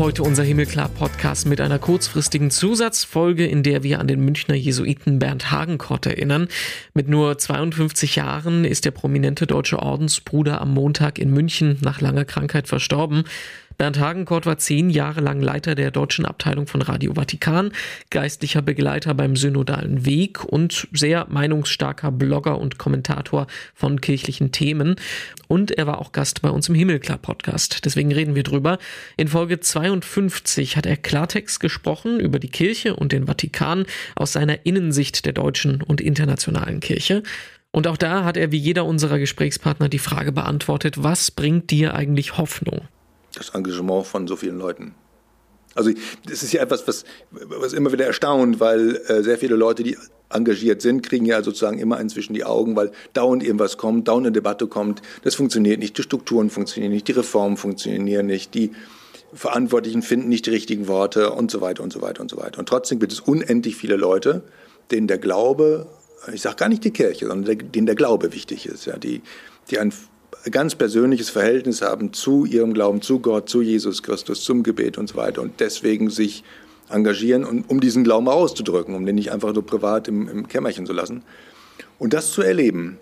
[0.00, 5.50] Heute unser Himmelklar-Podcast mit einer kurzfristigen Zusatzfolge, in der wir an den Münchner Jesuiten Bernd
[5.50, 6.48] Hagenkort erinnern.
[6.94, 12.24] Mit nur 52 Jahren ist der prominente deutsche Ordensbruder am Montag in München nach langer
[12.24, 13.24] Krankheit verstorben.
[13.80, 17.72] Bernd Hagenkort war zehn Jahre lang Leiter der deutschen Abteilung von Radio Vatikan,
[18.10, 24.96] geistlicher Begleiter beim synodalen Weg und sehr meinungsstarker Blogger und Kommentator von kirchlichen Themen.
[25.48, 27.86] Und er war auch Gast bei uns im Himmelklar Podcast.
[27.86, 28.76] Deswegen reden wir drüber.
[29.16, 34.66] In Folge 52 hat er Klartext gesprochen über die Kirche und den Vatikan aus seiner
[34.66, 37.22] Innensicht der deutschen und internationalen Kirche.
[37.72, 41.94] Und auch da hat er wie jeder unserer Gesprächspartner die Frage beantwortet, was bringt dir
[41.94, 42.82] eigentlich Hoffnung?
[43.34, 44.94] Das Engagement von so vielen Leuten.
[45.74, 45.92] Also
[46.26, 49.96] das ist ja etwas, was, was immer wieder erstaunt, weil äh, sehr viele Leute, die
[50.28, 54.32] engagiert sind, kriegen ja sozusagen immer inzwischen die Augen, weil dauernd irgendwas kommt, dauernd eine
[54.32, 55.02] Debatte kommt.
[55.22, 58.72] Das funktioniert nicht, die Strukturen funktionieren nicht, die Reformen funktionieren nicht, die
[59.32, 62.58] Verantwortlichen finden nicht die richtigen Worte und so weiter und so weiter und so weiter.
[62.58, 64.42] Und trotzdem gibt es unendlich viele Leute,
[64.90, 65.86] denen der Glaube,
[66.32, 69.22] ich sage gar nicht die Kirche, sondern denen der Glaube wichtig ist, ja, die,
[69.70, 69.92] die ein
[70.50, 75.08] ganz persönliches Verhältnis haben zu ihrem Glauben, zu Gott, zu Jesus Christus, zum Gebet und
[75.08, 76.44] so weiter und deswegen sich
[76.88, 80.86] engagieren, um, um diesen Glauben auszudrücken, um den nicht einfach nur privat im, im Kämmerchen
[80.86, 81.22] zu lassen.
[81.98, 82.98] Und das zu erleben,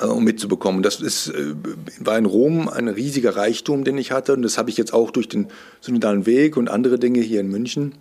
[0.00, 0.82] äh, um mitzubekommen.
[0.82, 1.54] Das ist, äh,
[1.98, 4.32] war in Rom ein riesiger Reichtum, den ich hatte.
[4.32, 5.48] Und das habe ich jetzt auch durch den
[5.80, 7.94] synodalen Weg und andere Dinge hier in München.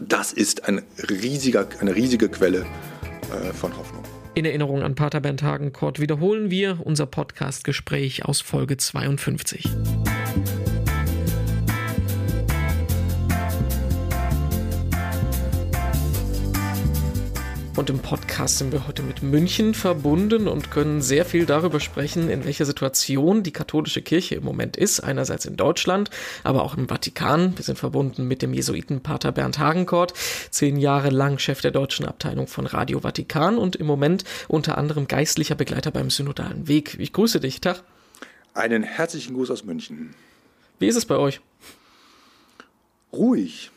[0.00, 3.97] Das ist ein riesiger, eine riesige Quelle äh, von Hoffnung.
[4.38, 9.64] In Erinnerung an Pater Bernd Hagenkort wiederholen wir unser Podcast-Gespräch aus Folge 52.
[17.78, 22.28] Und im Podcast sind wir heute mit München verbunden und können sehr viel darüber sprechen,
[22.28, 24.98] in welcher Situation die katholische Kirche im Moment ist.
[24.98, 26.10] Einerseits in Deutschland,
[26.42, 27.56] aber auch im Vatikan.
[27.56, 30.12] Wir sind verbunden mit dem Jesuitenpater Bernd Hagenkort,
[30.50, 35.06] zehn Jahre lang Chef der deutschen Abteilung von Radio Vatikan und im Moment unter anderem
[35.06, 36.96] geistlicher Begleiter beim Synodalen Weg.
[36.98, 37.84] Ich grüße dich, Tag.
[38.54, 40.16] Einen herzlichen Gruß aus München.
[40.80, 41.40] Wie ist es bei euch?
[43.12, 43.70] Ruhig.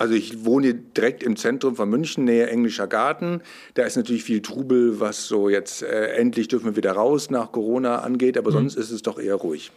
[0.00, 3.42] Also ich wohne direkt im Zentrum von München, nähe Englischer Garten.
[3.74, 7.52] Da ist natürlich viel Trubel, was so jetzt äh, endlich dürfen wir wieder raus nach
[7.52, 8.54] Corona angeht, aber mhm.
[8.54, 9.70] sonst ist es doch eher ruhig.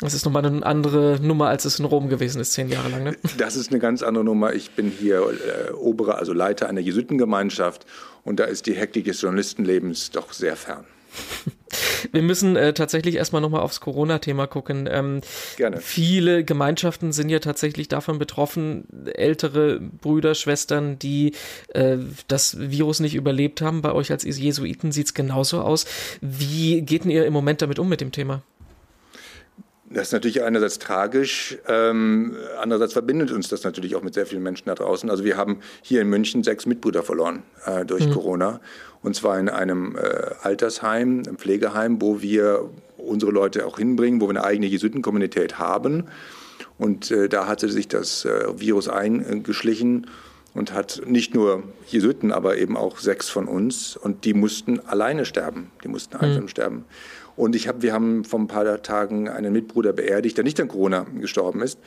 [0.00, 3.04] Das ist nochmal eine andere Nummer, als es in Rom gewesen ist, zehn Jahre lang,
[3.04, 3.16] ne?
[3.38, 4.52] Das ist eine ganz andere Nummer.
[4.52, 7.86] Ich bin hier äh, Oberer, also Leiter einer Jesuitengemeinschaft
[8.24, 10.86] und da ist die Hektik des Journalistenlebens doch sehr fern.
[12.12, 14.88] Wir müssen äh, tatsächlich erstmal nochmal aufs Corona-Thema gucken.
[14.90, 15.20] Ähm,
[15.56, 15.80] Gerne.
[15.80, 21.32] Viele Gemeinschaften sind ja tatsächlich davon betroffen, ältere Brüder, Schwestern, die
[21.74, 23.82] äh, das Virus nicht überlebt haben.
[23.82, 25.86] Bei euch als Jesuiten sieht es genauso aus.
[26.20, 28.42] Wie geht denn ihr im Moment damit um mit dem Thema?
[29.88, 34.42] Das ist natürlich einerseits tragisch, ähm, andererseits verbindet uns das natürlich auch mit sehr vielen
[34.42, 35.08] Menschen da draußen.
[35.10, 38.12] Also wir haben hier in München sechs Mitbrüder verloren äh, durch mhm.
[38.12, 38.60] Corona.
[39.02, 40.00] Und zwar in einem äh,
[40.42, 46.08] Altersheim, einem Pflegeheim, wo wir unsere Leute auch hinbringen, wo wir eine eigene Jesuitenkommunität haben.
[46.78, 50.08] Und äh, da hatte sich das äh, Virus eingeschlichen
[50.54, 53.96] und hat nicht nur Jesuiten, aber eben auch sechs von uns.
[53.96, 55.70] Und die mussten alleine sterben.
[55.84, 56.48] Die mussten einsam mhm.
[56.48, 56.84] sterben.
[57.36, 60.68] Und ich hab, wir haben vor ein paar Tagen einen Mitbruder beerdigt, der nicht an
[60.68, 61.78] Corona gestorben ist,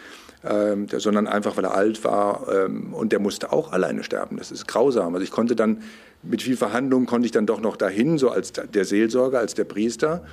[0.44, 2.48] ähm, der, sondern einfach, weil er alt war.
[2.54, 4.38] Ähm, und der musste auch alleine sterben.
[4.38, 5.16] Das ist grausam.
[5.16, 5.82] Also ich konnte dann,
[6.22, 9.64] mit viel Verhandlungen konnte ich dann doch noch dahin, so als der Seelsorger, als der
[9.64, 10.24] Priester.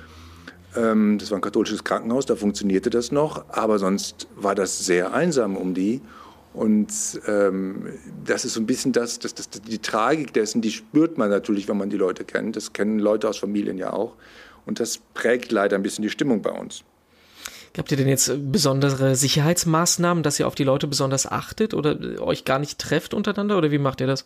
[0.75, 3.45] Ähm, das war ein katholisches Krankenhaus, da funktionierte das noch.
[3.49, 6.01] Aber sonst war das sehr einsam um die.
[6.53, 6.91] Und
[7.27, 7.85] ähm,
[8.25, 11.67] das ist so ein bisschen das, das, das, die Tragik dessen, die spürt man natürlich,
[11.67, 12.55] wenn man die Leute kennt.
[12.55, 14.13] Das kennen Leute aus Familien ja auch.
[14.67, 16.83] Und das prägt leider ein bisschen die Stimmung bei uns.
[17.77, 22.43] Habt ihr denn jetzt besondere Sicherheitsmaßnahmen, dass ihr auf die Leute besonders achtet oder euch
[22.43, 24.25] gar nicht trefft untereinander oder wie macht ihr das?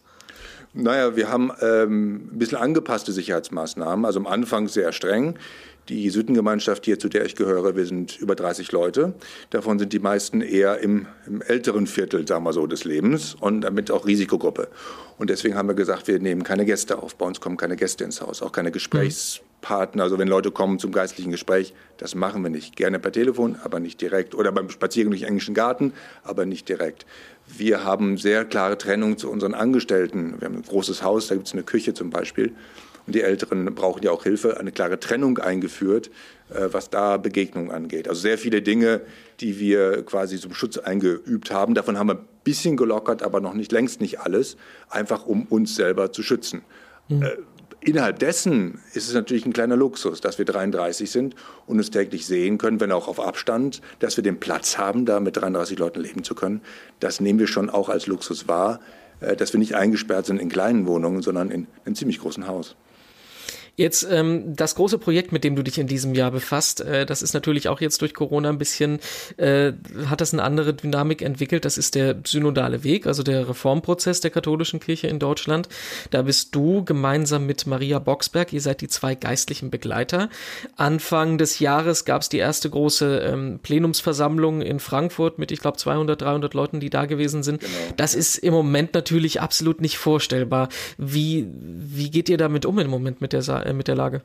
[0.73, 4.05] Naja, wir haben ähm, ein bisschen angepasste Sicherheitsmaßnahmen.
[4.05, 5.37] Also am Anfang sehr streng.
[5.89, 9.13] Die Südengemeinschaft hier, zu der ich gehöre, wir sind über 30 Leute.
[9.49, 13.61] Davon sind die meisten eher im, im, älteren Viertel, sagen wir so, des Lebens und
[13.61, 14.69] damit auch Risikogruppe.
[15.17, 17.15] Und deswegen haben wir gesagt, wir nehmen keine Gäste auf.
[17.15, 19.41] Bei uns kommen keine Gäste ins Haus, auch keine Gesprächs.
[19.41, 19.50] Mhm.
[19.61, 22.75] Partner, also wenn Leute kommen zum geistlichen Gespräch, das machen wir nicht.
[22.75, 24.35] Gerne per Telefon, aber nicht direkt.
[24.35, 25.93] Oder beim Spaziergang durch den englischen Garten,
[26.23, 27.05] aber nicht direkt.
[27.47, 30.35] Wir haben sehr klare Trennung zu unseren Angestellten.
[30.39, 32.53] Wir haben ein großes Haus, da gibt es eine Küche zum Beispiel.
[33.07, 36.11] Und die Älteren brauchen ja auch Hilfe, eine klare Trennung eingeführt,
[36.49, 38.07] äh, was da Begegnungen angeht.
[38.07, 39.01] Also sehr viele Dinge,
[39.39, 41.73] die wir quasi zum Schutz eingeübt haben.
[41.73, 44.57] Davon haben wir ein bisschen gelockert, aber noch nicht längst nicht alles,
[44.89, 46.61] einfach um uns selber zu schützen.
[47.09, 47.25] Mhm.
[47.81, 51.35] Innerhalb dessen ist es natürlich ein kleiner Luxus, dass wir 33 sind
[51.65, 55.19] und uns täglich sehen können, wenn auch auf Abstand, dass wir den Platz haben, da
[55.19, 56.61] mit 33 Leuten leben zu können.
[56.99, 58.79] Das nehmen wir schon auch als Luxus wahr,
[59.19, 62.75] äh, dass wir nicht eingesperrt sind in kleinen Wohnungen, sondern in einem ziemlich großen Haus.
[63.77, 67.21] Jetzt ähm, das große Projekt, mit dem du dich in diesem Jahr befasst, äh, das
[67.21, 68.99] ist natürlich auch jetzt durch Corona ein bisschen,
[69.37, 69.71] äh,
[70.07, 71.63] hat das eine andere Dynamik entwickelt.
[71.63, 75.69] Das ist der synodale Weg, also der Reformprozess der katholischen Kirche in Deutschland.
[76.09, 80.29] Da bist du gemeinsam mit Maria Boxberg, ihr seid die zwei geistlichen Begleiter.
[80.75, 85.77] Anfang des Jahres gab es die erste große ähm, Plenumsversammlung in Frankfurt mit, ich glaube,
[85.77, 87.61] 200, 300 Leuten, die da gewesen sind.
[87.61, 87.71] Genau.
[87.95, 90.67] Das ist im Moment natürlich absolut nicht vorstellbar.
[90.97, 93.60] Wie, wie geht ihr damit um im Moment mit der Sache?
[93.65, 94.21] Äh, mit der Lage?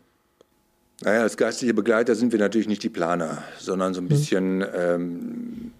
[1.02, 4.08] Naja, als geistliche Begleiter sind wir natürlich nicht die Planer, sondern so ein hm.
[4.08, 4.66] bisschen, mhm.
[4.74, 5.72] ähm,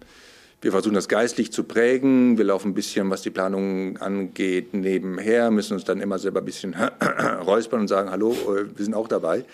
[0.61, 2.37] wir versuchen das geistlich zu prägen.
[2.37, 6.45] Wir laufen ein bisschen, was die Planung angeht, nebenher, müssen uns dann immer selber ein
[6.45, 6.75] bisschen
[7.45, 9.45] räuspern und sagen, hallo, äh, wir sind auch dabei.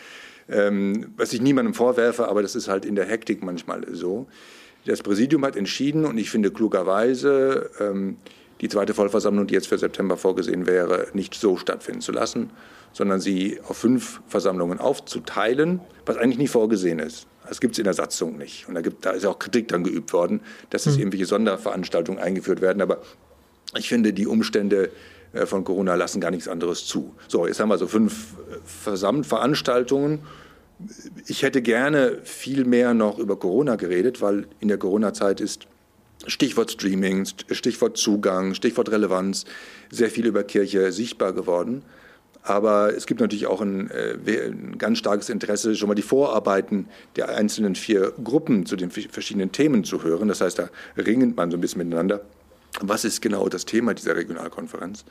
[0.50, 4.28] Ähm, was ich niemandem vorwerfe, aber das ist halt in der Hektik manchmal so.
[4.86, 8.18] Das Präsidium hat entschieden und ich finde klugerweise, ähm,
[8.64, 12.50] die zweite Vollversammlung, die jetzt für September vorgesehen wäre, nicht so stattfinden zu lassen,
[12.94, 17.28] sondern sie auf fünf Versammlungen aufzuteilen, was eigentlich nie vorgesehen ist.
[17.46, 18.70] Das gibt es in der Satzung nicht.
[18.70, 20.40] Und da, gibt, da ist auch Kritik dann geübt worden,
[20.70, 21.02] dass es mhm.
[21.02, 22.82] irgendwelche Sonderveranstaltungen eingeführt werden.
[22.82, 23.00] Aber
[23.78, 24.92] ich finde, die Umstände
[25.34, 27.14] äh, von Corona lassen gar nichts anderes zu.
[27.28, 30.20] So, jetzt haben wir so fünf äh, Veranstaltungen.
[31.28, 35.68] Ich hätte gerne viel mehr noch über Corona geredet, weil in der Corona-Zeit ist
[36.28, 39.46] Stichwort Streaming, Stichwort Zugang, Stichwort Relevanz
[39.92, 41.84] sehr viel über Kirche sichtbar geworden.
[42.44, 44.18] Aber es gibt natürlich auch ein, äh,
[44.48, 49.54] ein, ganz starkes Interesse, schon mal die Vorarbeiten der einzelnen vier Gruppen zu den verschiedenen
[49.54, 50.28] Themen zu hören.
[50.28, 52.22] Das heißt, da ringt man so ein bisschen miteinander.
[52.82, 55.06] Was ist genau das Thema dieser Regionalkonferenz?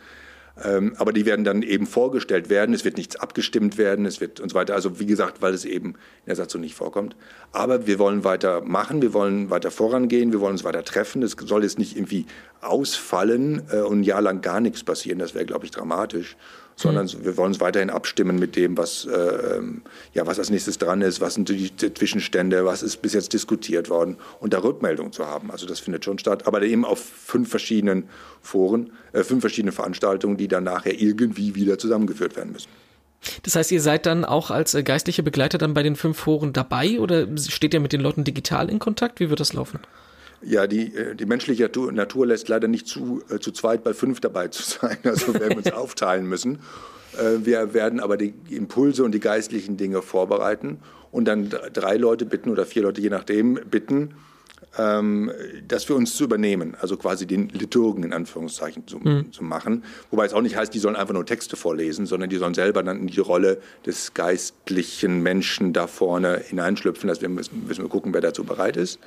[0.63, 2.75] Ähm, aber die werden dann eben vorgestellt werden.
[2.75, 4.75] Es wird nichts abgestimmt werden, es wird und so weiter.
[4.75, 7.17] Also wie gesagt, weil es eben in der Satzung nicht vorkommt.
[7.53, 11.23] Aber wir wollen weiter machen, wir wollen weiter vorangehen, wir wollen uns weiter treffen.
[11.23, 12.27] Es soll jetzt nicht irgendwie
[12.61, 15.19] ausfallen äh, und ein Jahr lang gar nichts passieren.
[15.19, 16.37] Das wäre, glaube ich, dramatisch
[16.77, 17.25] sondern mhm.
[17.25, 19.61] wir wollen uns weiterhin abstimmen mit dem, was, äh,
[20.15, 23.91] ja, was als nächstes dran ist, was sind die Zwischenstände, was ist bis jetzt diskutiert
[23.91, 25.51] worden und da Rückmeldung zu haben.
[25.51, 28.09] Also das findet schon statt, aber eben auf fünf verschiedenen
[28.41, 32.69] Foren, äh, fünf verschiedene Veranstaltungen, die dann nachher irgendwie wieder zusammengeführt werden müssen.
[33.45, 36.53] Das heißt, ihr seid dann auch als äh, geistliche Begleiter dann bei den fünf Foren
[36.53, 39.21] dabei oder steht ihr mit den Leuten digital in Kontakt?
[39.21, 39.81] Wie wird das laufen?
[40.45, 44.21] Ja, die, äh, die menschliche Natur, lässt leider nicht zu, äh, zu zweit bei fünf
[44.21, 44.99] dabei zu sein.
[45.05, 46.59] Also werden wir uns aufteilen müssen.
[47.19, 50.79] Äh, wir werden aber die Impulse und die geistlichen Dinge vorbereiten
[51.11, 54.15] und dann drei Leute bitten oder vier Leute, je nachdem, bitten,
[54.79, 55.31] ähm,
[55.69, 59.31] das für uns zu übernehmen, also quasi den Liturgen in Anführungszeichen zu, mhm.
[59.31, 59.85] zu, machen.
[60.11, 62.83] Wobei es auch nicht heißt, die sollen einfach nur Texte vorlesen, sondern die sollen selber
[62.83, 67.09] dann in die Rolle des geistlichen Menschen da vorne hineinschlüpfen.
[67.09, 68.99] Das müssen, müssen wir gucken, wer dazu bereit ist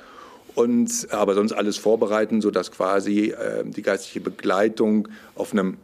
[0.56, 5.76] und aber sonst alles vorbereiten, sodass quasi äh, die geistliche Begleitung auf einem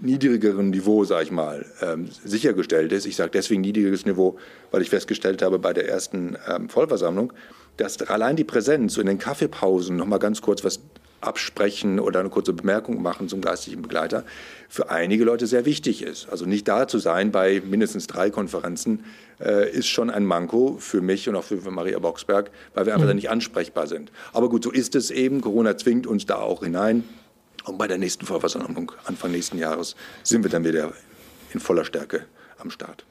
[0.00, 3.04] niedrigeren Niveau, sage ich mal, ähm, sichergestellt ist.
[3.04, 4.38] Ich sage deswegen niedrigeres Niveau,
[4.70, 7.32] weil ich festgestellt habe bei der ersten ähm, Vollversammlung,
[7.76, 10.80] dass allein die Präsenz so in den Kaffeepausen noch mal ganz kurz was
[11.20, 14.24] absprechen oder eine kurze Bemerkung machen zum geistlichen Begleiter
[14.68, 16.28] für einige Leute sehr wichtig ist.
[16.28, 19.04] Also nicht da zu sein bei mindestens drei Konferenzen
[19.40, 22.94] äh, ist schon ein Manko für mich und auch für, für Maria Boxberg, weil wir
[22.94, 23.16] einfach mhm.
[23.16, 24.12] nicht ansprechbar sind.
[24.32, 25.40] Aber gut, so ist es eben.
[25.40, 27.04] Corona zwingt uns da auch hinein.
[27.64, 30.92] Und bei der nächsten Vollversammlung Anfang nächsten Jahres sind wir dann wieder
[31.52, 32.24] in voller Stärke
[32.58, 33.04] am Start.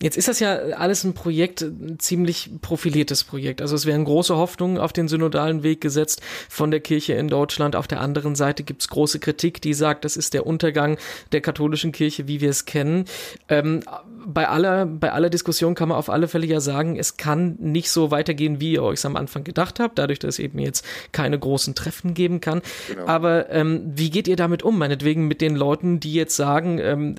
[0.00, 3.62] Jetzt ist das ja alles ein Projekt, ein ziemlich profiliertes Projekt.
[3.62, 7.76] Also es werden große Hoffnungen auf den synodalen Weg gesetzt von der Kirche in Deutschland.
[7.76, 10.98] Auf der anderen Seite gibt es große Kritik, die sagt, das ist der Untergang
[11.32, 13.06] der katholischen Kirche, wie wir es kennen.
[13.48, 13.82] Ähm,
[14.26, 17.90] bei aller, bei aller Diskussion kann man auf alle Fälle ja sagen, es kann nicht
[17.90, 21.38] so weitergehen, wie ihr euch am Anfang gedacht habt, dadurch, dass es eben jetzt keine
[21.38, 22.60] großen Treffen geben kann.
[22.88, 23.06] Genau.
[23.06, 24.78] Aber ähm, wie geht ihr damit um?
[24.78, 27.14] Meinetwegen mit den Leuten, die jetzt sagen, ähm,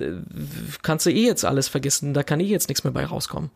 [0.82, 3.50] kannst du eh jetzt alles vergessen, da kann eh jetzt nichts mehr bei rauskommen.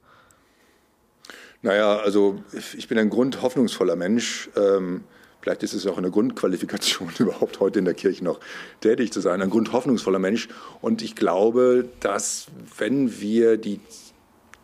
[1.63, 2.43] Naja, also
[2.77, 4.51] ich bin ein grundhoffnungsvoller Mensch.
[4.57, 5.05] Ähm,
[5.41, 8.41] vielleicht ist es auch eine Grundqualifikation, überhaupt heute in der Kirche noch
[8.81, 9.41] tätig zu sein.
[9.41, 10.49] Ein grundhoffnungsvoller Mensch.
[10.81, 12.47] Und ich glaube, dass
[12.79, 13.81] wenn wir die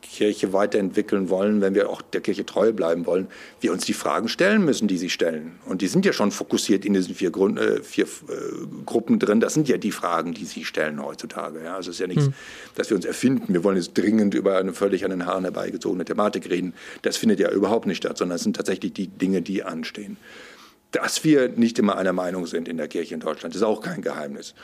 [0.09, 3.29] Kirche weiterentwickeln wollen, wenn wir auch der Kirche treu bleiben wollen,
[3.61, 5.53] wir uns die Fragen stellen müssen, die sie stellen.
[5.67, 9.41] Und die sind ja schon fokussiert in diesen vier, Grund, äh, vier äh, Gruppen drin.
[9.41, 11.63] Das sind ja die Fragen, die sie stellen heutzutage.
[11.63, 11.77] Ja?
[11.77, 12.35] Also es ist ja nichts, mhm.
[12.75, 13.53] dass wir uns erfinden.
[13.53, 16.75] Wir wollen jetzt dringend über eine völlig an den Haaren herbeigezogene Thematik reden.
[17.03, 20.17] Das findet ja überhaupt nicht statt, sondern es sind tatsächlich die Dinge, die anstehen.
[20.91, 24.01] Dass wir nicht immer einer Meinung sind in der Kirche in Deutschland, ist auch kein
[24.01, 24.55] Geheimnis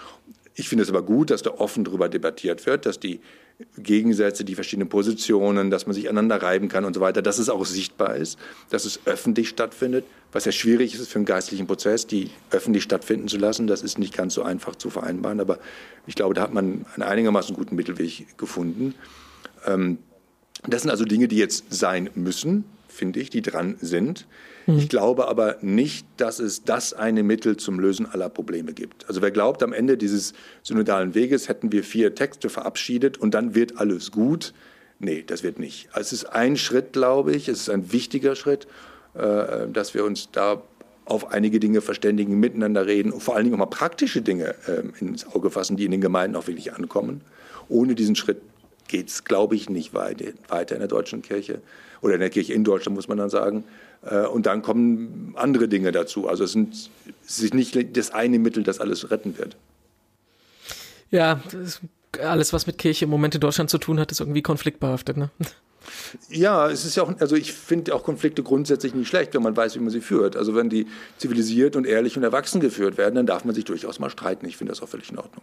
[0.55, 3.21] Ich finde es aber gut, dass da offen darüber debattiert wird, dass die
[3.79, 7.49] Gegensätze, die verschiedenen Positionen, dass man sich aneinander reiben kann und so weiter, dass es
[7.49, 8.39] auch sichtbar ist,
[8.71, 13.29] dass es öffentlich stattfindet, was ja schwierig ist für einen geistlichen Prozess, die öffentlich stattfinden
[13.29, 13.69] zu lassen.
[13.69, 15.61] Das ist nicht ganz so einfach zu vereinbaren, aber
[16.07, 18.95] ich glaube, da hat man einen einigermaßen guten Mittelweg gefunden.
[19.67, 19.99] Ähm,
[20.67, 24.27] das sind also Dinge, die jetzt sein müssen, finde ich, die dran sind.
[24.67, 24.79] Mhm.
[24.79, 29.09] Ich glaube aber nicht, dass es das eine Mittel zum Lösen aller Probleme gibt.
[29.09, 33.55] Also wer glaubt, am Ende dieses synodalen Weges hätten wir vier Texte verabschiedet und dann
[33.55, 34.55] wird alles gut,
[34.99, 35.89] nee, das wird nicht.
[35.95, 38.67] Es ist ein Schritt, glaube ich, es ist ein wichtiger Schritt,
[39.15, 40.63] äh, dass wir uns da
[41.07, 44.83] auf einige Dinge verständigen, miteinander reden und vor allen Dingen auch mal praktische Dinge äh,
[45.01, 47.21] ins Auge fassen, die in den Gemeinden auch wirklich ankommen.
[47.69, 48.41] Ohne diesen Schritt
[48.89, 51.61] geht es, glaube ich, nicht weiter in der deutschen Kirche
[52.01, 53.65] oder in der Kirche in Deutschland, muss man dann sagen.
[54.05, 56.29] Äh, und dann kommen andere Dinge dazu.
[56.29, 56.91] Also es, sind,
[57.27, 59.57] es ist nicht das eine Mittel, das alles retten wird.
[61.11, 61.41] Ja,
[62.23, 65.17] alles, was mit Kirche im Moment in Deutschland zu tun hat, ist irgendwie konfliktbehaftet.
[65.17, 65.31] Ne?
[66.31, 69.55] Ja, es ist ja auch, also ich finde auch Konflikte grundsätzlich nicht schlecht, wenn man
[69.55, 70.35] weiß, wie man sie führt.
[70.35, 70.87] Also wenn die
[71.19, 74.47] zivilisiert und ehrlich und erwachsen geführt werden, dann darf man sich durchaus mal streiten.
[74.47, 75.43] Ich finde das auch völlig in Ordnung.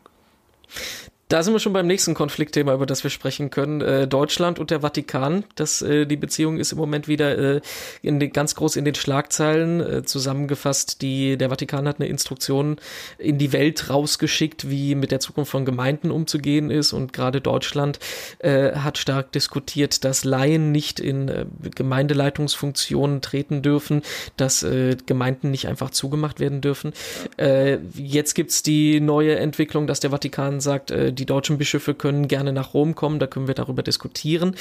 [1.31, 3.79] Da sind wir schon beim nächsten Konfliktthema, über das wir sprechen können.
[3.79, 5.45] Äh, Deutschland und der Vatikan.
[5.55, 7.61] Das, äh, die Beziehung ist im Moment wieder äh,
[8.01, 11.01] in den, ganz groß in den Schlagzeilen äh, zusammengefasst.
[11.01, 12.75] Die, der Vatikan hat eine Instruktion
[13.17, 16.91] in die Welt rausgeschickt, wie mit der Zukunft von Gemeinden umzugehen ist.
[16.91, 17.99] Und gerade Deutschland
[18.39, 24.01] äh, hat stark diskutiert, dass Laien nicht in äh, Gemeindeleitungsfunktionen treten dürfen,
[24.35, 26.91] dass äh, Gemeinden nicht einfach zugemacht werden dürfen.
[27.37, 32.27] Äh, jetzt gibt's die neue Entwicklung, dass der Vatikan sagt, äh, die deutschen Bischöfe können
[32.27, 34.55] gerne nach Rom kommen, da können wir darüber diskutieren.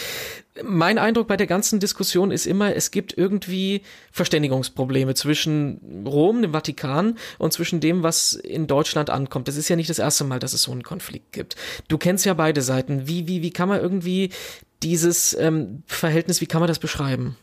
[0.62, 3.80] Mein Eindruck bei der ganzen Diskussion ist immer, es gibt irgendwie
[4.12, 9.48] Verständigungsprobleme zwischen Rom, dem Vatikan und zwischen dem, was in Deutschland ankommt.
[9.48, 11.56] Das ist ja nicht das erste Mal, dass es so einen Konflikt gibt.
[11.88, 13.08] Du kennst ja beide Seiten.
[13.08, 14.28] Wie, wie, wie kann man irgendwie
[14.82, 17.36] dieses ähm, Verhältnis, wie kann man das beschreiben?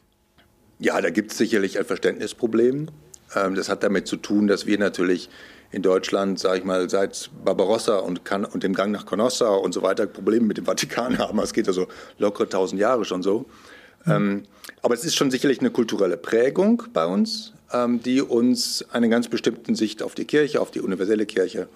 [0.78, 2.90] Ja, da gibt es sicherlich ein Verständnisproblem.
[3.36, 5.30] Ähm, das hat damit zu tun, dass wir natürlich
[5.72, 9.74] in Deutschland, sage ich mal, seit Barbarossa und, kan und dem Gang nach Canossa und
[9.74, 11.40] so weiter Probleme mit dem Vatikan haben.
[11.40, 13.46] Es geht also lockere tausend Jahre schon so.
[14.06, 14.12] Mhm.
[14.12, 14.44] Ähm,
[14.82, 19.28] aber es ist schon sicherlich eine kulturelle Prägung bei uns, ähm, die uns eine ganz
[19.28, 21.68] bestimmte Sicht auf die Kirche, auf die universelle Kirche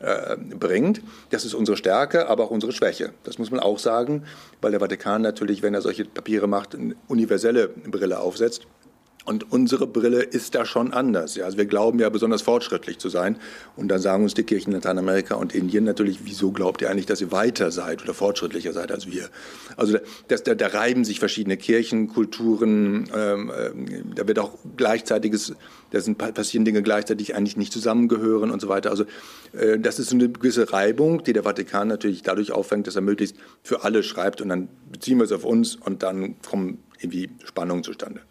[0.00, 1.02] äh, bringt.
[1.30, 3.12] Das ist unsere Stärke, aber auch unsere Schwäche.
[3.24, 4.24] Das muss man auch sagen,
[4.60, 8.66] weil der Vatikan natürlich, wenn er solche Papiere macht, eine universelle Brille aufsetzt.
[9.30, 11.36] Und unsere Brille ist da schon anders.
[11.36, 11.44] Ja.
[11.44, 13.36] Also wir glauben ja besonders fortschrittlich zu sein.
[13.76, 17.06] Und dann sagen uns die Kirchen in Lateinamerika und Indien natürlich, wieso glaubt ihr eigentlich,
[17.06, 19.28] dass ihr weiter seid oder fortschrittlicher seid als wir?
[19.76, 23.08] Also das, da, da reiben sich verschiedene Kirchen, Kulturen.
[23.14, 25.54] Ähm, äh, da wird auch gleichzeitiges,
[25.92, 28.90] da sind, passieren Dinge gleichzeitig, die eigentlich nicht zusammengehören und so weiter.
[28.90, 29.04] Also
[29.52, 33.36] äh, das ist eine gewisse Reibung, die der Vatikan natürlich dadurch auffängt, dass er möglichst
[33.62, 37.84] für alle schreibt und dann beziehen wir es auf uns und dann kommen irgendwie Spannungen
[37.84, 38.22] zustande.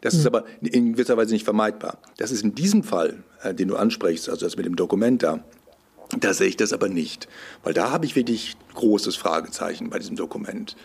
[0.00, 0.34] Das ist hm.
[0.34, 1.98] aber in gewisser Weise nicht vermeidbar.
[2.16, 5.44] Das ist in diesem Fall, äh, den du ansprichst, also das mit dem Dokument da,
[6.20, 7.28] da sehe ich das aber nicht.
[7.62, 10.76] Weil da habe ich wirklich großes Fragezeichen bei diesem Dokument.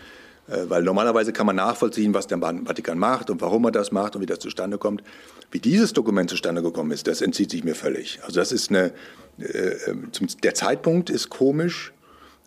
[0.48, 4.16] Äh, weil normalerweise kann man nachvollziehen, was der Vatikan macht und warum er das macht
[4.16, 5.02] und wie das zustande kommt.
[5.50, 8.20] Wie dieses Dokument zustande gekommen ist, das entzieht sich mir völlig.
[8.22, 8.92] Also das ist eine,
[9.38, 9.96] äh, äh
[10.42, 11.93] der Zeitpunkt ist komisch,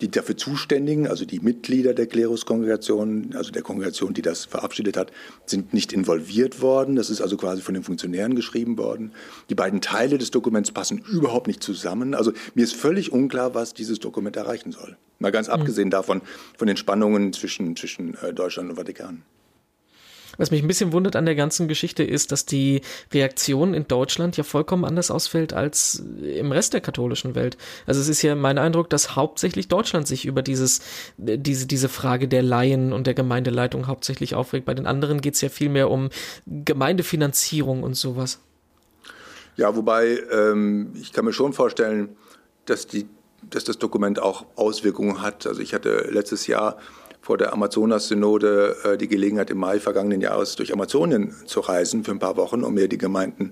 [0.01, 5.11] die dafür Zuständigen, also die Mitglieder der Kleruskongregation, also der Kongregation, die das verabschiedet hat,
[5.45, 6.95] sind nicht involviert worden.
[6.95, 9.11] Das ist also quasi von den Funktionären geschrieben worden.
[9.49, 12.13] Die beiden Teile des Dokuments passen überhaupt nicht zusammen.
[12.13, 14.97] Also mir ist völlig unklar, was dieses Dokument erreichen soll.
[15.19, 15.53] Mal ganz mhm.
[15.53, 16.21] abgesehen davon,
[16.57, 19.23] von den Spannungen zwischen, zwischen äh, Deutschland und Vatikan.
[20.37, 22.81] Was mich ein bisschen wundert an der ganzen Geschichte ist, dass die
[23.13, 27.57] Reaktion in Deutschland ja vollkommen anders ausfällt als im Rest der katholischen Welt.
[27.85, 30.81] Also es ist ja mein Eindruck, dass hauptsächlich Deutschland sich über dieses,
[31.17, 34.65] diese, diese Frage der Laien und der Gemeindeleitung hauptsächlich aufregt.
[34.65, 36.09] Bei den anderen geht es ja viel mehr um
[36.45, 38.39] Gemeindefinanzierung und sowas.
[39.55, 42.15] Ja, wobei ähm, ich kann mir schon vorstellen,
[42.65, 43.07] dass, die,
[43.49, 45.47] dass das Dokument auch Auswirkungen hat.
[45.47, 46.77] Also ich hatte letztes Jahr
[47.27, 52.11] vor der Amazonas-Synode äh, die Gelegenheit, im Mai vergangenen Jahres durch Amazonien zu reisen für
[52.11, 53.51] ein paar Wochen, um mir die Gemeinden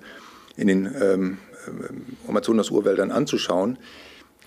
[0.55, 3.77] in den ähm, äh, Amazonas-Urwäldern anzuschauen.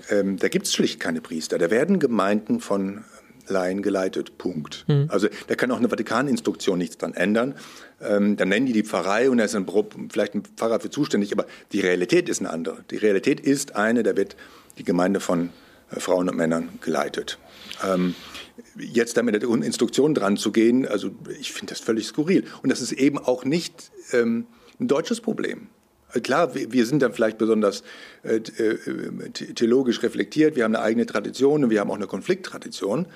[0.08, 1.58] Ähm, da gibt es schlicht keine Priester.
[1.58, 3.04] Da werden Gemeinden von
[3.48, 4.38] Laien geleitet.
[4.38, 4.86] Punkt.
[4.88, 5.08] Mhm.
[5.08, 7.54] Also da kann auch eine Vatikaninstruktion nichts dran ändern.
[8.00, 9.66] Ähm, dann nennen die die Pfarrei und da ist ein,
[10.08, 12.78] vielleicht ein Pfarrer für zuständig, aber die Realität ist eine andere.
[12.90, 14.36] Die Realität ist eine, da wird
[14.78, 15.50] die Gemeinde von
[15.90, 17.38] äh, Frauen und Männern geleitet.
[17.86, 18.14] Ähm,
[18.78, 21.10] jetzt damit mit der Instruktion dran zu gehen, also
[21.40, 22.44] ich finde das völlig skurril.
[22.62, 24.46] Und das ist eben auch nicht ähm,
[24.80, 25.68] ein deutsches Problem.
[26.22, 27.82] Klar, wir sind dann vielleicht besonders
[28.22, 33.06] äh, äh, theologisch reflektiert, wir haben eine eigene Tradition und wir haben auch eine Konflikttradition.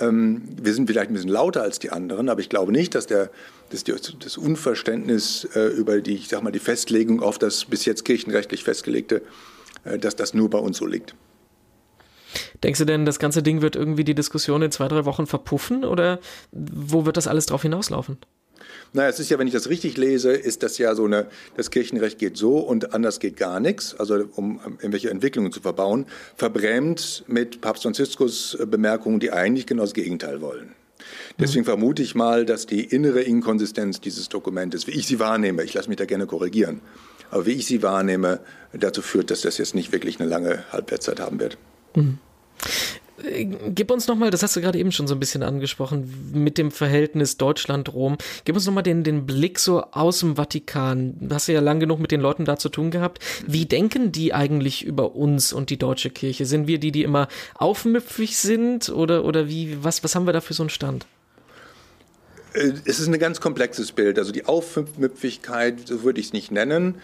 [0.00, 3.06] Ähm, wir sind vielleicht ein bisschen lauter als die anderen, aber ich glaube nicht, dass,
[3.06, 3.30] der,
[3.68, 8.06] dass das Unverständnis äh, über die, ich sag mal, die Festlegung auf das bis jetzt
[8.06, 9.20] kirchenrechtlich festgelegte,
[9.98, 11.16] dass das nur bei uns so liegt.
[12.62, 15.84] Denkst du denn, das ganze Ding wird irgendwie die Diskussion in zwei, drei Wochen verpuffen
[15.84, 16.20] oder
[16.52, 18.18] wo wird das alles drauf hinauslaufen?
[18.92, 21.26] Naja, es ist ja, wenn ich das richtig lese, ist das ja so eine,
[21.56, 26.06] das Kirchenrecht geht so und anders geht gar nichts, also um irgendwelche Entwicklungen zu verbauen,
[26.36, 30.74] verbrämt mit Papst Franziskus Bemerkungen, die eigentlich genau das Gegenteil wollen.
[31.38, 35.74] Deswegen vermute ich mal, dass die innere Inkonsistenz dieses Dokumentes, wie ich sie wahrnehme, ich
[35.74, 36.80] lasse mich da gerne korrigieren,
[37.30, 38.40] aber wie ich sie wahrnehme,
[38.72, 41.56] dazu führt, dass das jetzt nicht wirklich eine lange Halbwertszeit haben wird.
[41.96, 42.18] Mhm.
[43.74, 46.70] Gib uns nochmal, das hast du gerade eben schon so ein bisschen angesprochen, mit dem
[46.70, 48.16] Verhältnis Deutschland-Rom.
[48.44, 51.14] Gib uns nochmal den, den Blick so aus dem Vatikan.
[51.20, 53.20] Du hast ja lang genug mit den Leuten da zu tun gehabt.
[53.46, 56.46] Wie denken die eigentlich über uns und die deutsche Kirche?
[56.46, 60.40] Sind wir die, die immer aufmüpfig sind oder, oder wie, was, was haben wir da
[60.40, 61.06] für so einen Stand?
[62.54, 64.18] Äh, es ist ein ganz komplexes Bild.
[64.18, 66.96] Also die Aufmüpfigkeit, so würde ich es nicht nennen,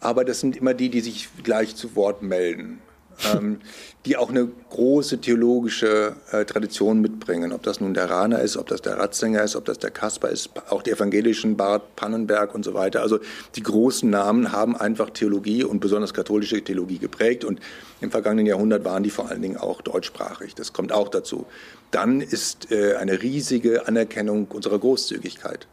[0.00, 2.78] aber das sind immer die, die sich gleich zu Wort melden
[3.24, 3.60] ähm,
[4.06, 7.52] die auch eine große theologische äh, Tradition mitbringen.
[7.52, 10.28] Ob das nun der Rahner ist, ob das der Ratzinger ist, ob das der Kasper
[10.28, 13.02] ist, auch die evangelischen Bart Pannenberg und so weiter.
[13.02, 13.18] Also
[13.56, 17.60] die großen Namen haben einfach Theologie und besonders katholische Theologie geprägt und
[18.00, 20.54] im vergangenen Jahrhundert waren die vor allen Dingen auch deutschsprachig.
[20.54, 21.46] Das kommt auch dazu.
[21.90, 25.66] Dann ist äh, eine riesige Anerkennung unserer Großzügigkeit.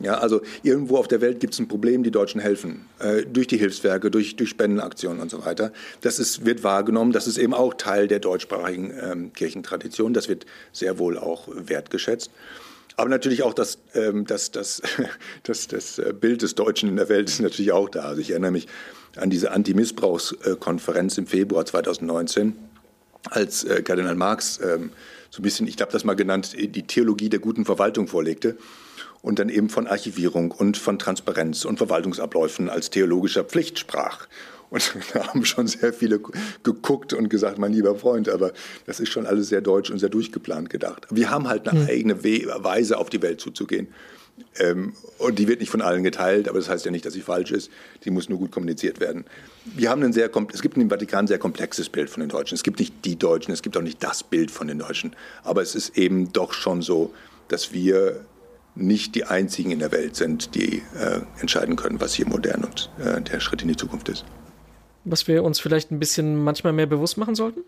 [0.00, 3.46] Ja, also irgendwo auf der Welt gibt es ein Problem, die Deutschen helfen, äh, durch
[3.46, 5.72] die Hilfswerke, durch, durch Spendenaktionen und so weiter.
[6.00, 10.46] Das ist, wird wahrgenommen, das ist eben auch Teil der deutschsprachigen ähm, Kirchentradition, das wird
[10.72, 12.30] sehr wohl auch wertgeschätzt.
[12.96, 14.80] Aber natürlich auch das, ähm, das, das,
[15.42, 18.02] das, das äh, Bild des Deutschen in der Welt ist natürlich auch da.
[18.02, 18.68] Also ich erinnere mich
[19.16, 22.56] an diese Anti-Missbrauchskonferenz im Februar 2019,
[23.28, 24.92] als äh, Kardinal Marx ähm,
[25.28, 28.56] so ein bisschen, ich habe das mal genannt, die Theologie der guten Verwaltung vorlegte
[29.22, 34.26] und dann eben von Archivierung und von Transparenz und Verwaltungsabläufen als theologischer Pflicht sprach.
[34.70, 36.20] Und da haben schon sehr viele
[36.62, 38.52] geguckt und gesagt, mein lieber Freund, aber
[38.86, 41.06] das ist schon alles sehr deutsch und sehr durchgeplant gedacht.
[41.10, 41.88] Wir haben halt eine mhm.
[41.88, 43.88] eigene Weise, auf die Welt zuzugehen.
[44.58, 47.20] Ähm, und die wird nicht von allen geteilt, aber das heißt ja nicht, dass sie
[47.20, 47.70] falsch ist.
[48.04, 49.26] Die muss nur gut kommuniziert werden.
[49.64, 52.54] Wir haben ein sehr, es gibt im Vatikan ein sehr komplexes Bild von den Deutschen.
[52.54, 55.14] Es gibt nicht die Deutschen, es gibt auch nicht das Bild von den Deutschen.
[55.42, 57.12] Aber es ist eben doch schon so,
[57.48, 58.24] dass wir
[58.74, 62.90] nicht die einzigen in der Welt sind, die äh, entscheiden können, was hier modern und
[62.98, 64.24] äh, der Schritt in die Zukunft ist.
[65.04, 67.62] Was wir uns vielleicht ein bisschen manchmal mehr bewusst machen sollten?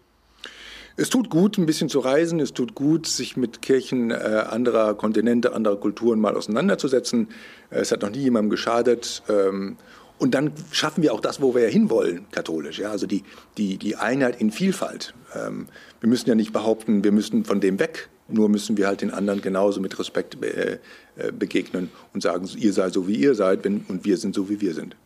[0.97, 2.39] Es tut gut, ein bisschen zu reisen.
[2.41, 7.29] Es tut gut, sich mit Kirchen äh, anderer Kontinente, anderer Kulturen mal auseinanderzusetzen.
[7.71, 9.23] Es hat noch nie jemandem geschadet.
[9.29, 9.79] Ähm,
[10.19, 12.79] und dann schaffen wir auch das, wo wir ja hinwollen, katholisch.
[12.79, 12.91] Ja?
[12.91, 13.25] Also die,
[13.57, 15.15] die, die Einheit in Vielfalt.
[15.35, 15.67] Ähm,
[16.01, 18.09] wir müssen ja nicht behaupten, wir müssen von dem weg.
[18.29, 20.79] Nur müssen wir halt den anderen genauso mit Respekt äh,
[21.17, 24.61] äh, begegnen und sagen, ihr seid so, wie ihr seid und wir sind so, wie
[24.61, 24.97] wir sind.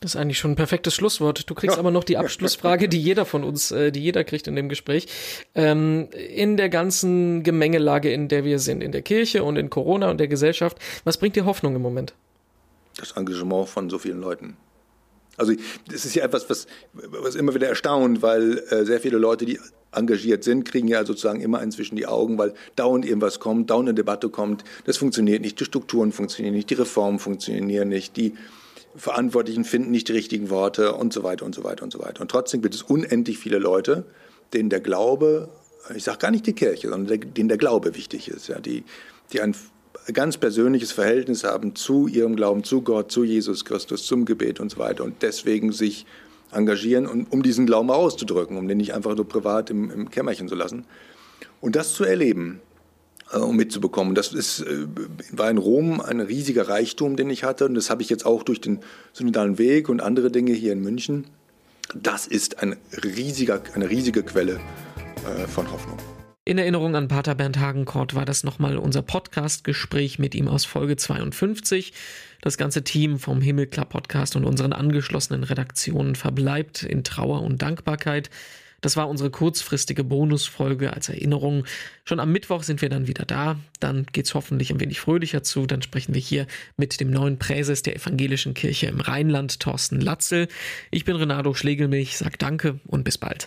[0.00, 1.48] Das ist eigentlich schon ein perfektes Schlusswort.
[1.48, 1.80] Du kriegst ja.
[1.80, 5.06] aber noch die Abschlussfrage, die jeder von uns, äh, die jeder kriegt in dem Gespräch.
[5.54, 10.10] Ähm, in der ganzen Gemengelage, in der wir sind, in der Kirche und in Corona
[10.10, 12.12] und der Gesellschaft, was bringt dir Hoffnung im Moment?
[12.98, 14.58] Das Engagement von so vielen Leuten.
[15.36, 15.52] Also
[15.90, 19.58] das ist ja etwas, was, was immer wieder erstaunt, weil äh, sehr viele Leute, die
[19.92, 23.94] engagiert sind, kriegen ja sozusagen immer inzwischen die Augen, weil dauernd irgendwas kommt, dauernd eine
[23.94, 24.64] Debatte kommt.
[24.84, 28.34] Das funktioniert nicht, die Strukturen funktionieren nicht, die Reformen funktionieren nicht, die
[28.96, 32.20] Verantwortlichen finden nicht die richtigen Worte und so weiter und so weiter und so weiter.
[32.20, 34.04] Und trotzdem gibt es unendlich viele Leute,
[34.52, 35.48] denen der Glaube,
[35.94, 38.84] ich sage gar nicht die Kirche, sondern denen der Glaube wichtig ist, ja, die,
[39.32, 39.54] die ein
[40.12, 44.70] ganz persönliches Verhältnis haben zu ihrem Glauben, zu Gott, zu Jesus Christus, zum Gebet und
[44.70, 46.06] so weiter und deswegen sich
[46.52, 50.48] engagieren, um, um diesen Glauben auszudrücken, um den nicht einfach nur privat im, im Kämmerchen
[50.48, 50.84] zu lassen.
[51.60, 52.60] Und das zu erleben,
[53.32, 54.14] äh, um mitzubekommen.
[54.14, 54.86] Das ist, äh,
[55.32, 57.66] war in Rom ein riesiger Reichtum, den ich hatte.
[57.66, 58.80] Und das habe ich jetzt auch durch den
[59.12, 61.26] synodalen Weg und andere Dinge hier in München.
[61.94, 64.60] Das ist ein riesiger, eine riesige Quelle
[65.26, 65.98] äh, von Hoffnung.
[66.46, 70.96] In Erinnerung an Pater Bernd Hagenkort war das nochmal unser Podcast-Gespräch mit ihm aus Folge
[70.96, 71.94] 52.
[72.42, 78.28] Das ganze Team vom Himmelklar Podcast und unseren angeschlossenen Redaktionen verbleibt in Trauer und Dankbarkeit.
[78.82, 81.64] Das war unsere kurzfristige Bonusfolge als Erinnerung.
[82.04, 83.58] Schon am Mittwoch sind wir dann wieder da.
[83.80, 85.64] Dann geht's hoffentlich ein wenig fröhlicher zu.
[85.64, 90.48] Dann sprechen wir hier mit dem neuen Präses der Evangelischen Kirche im Rheinland, Thorsten Latzel.
[90.90, 93.42] Ich bin Renato Schlegelmilch, sag Danke und bis bald.